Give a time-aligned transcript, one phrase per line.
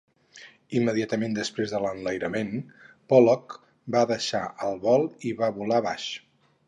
[0.77, 2.49] Immediatament després de l'enlairament,
[3.13, 3.59] Pollock
[3.97, 6.09] va deixar el vol i va volar baix.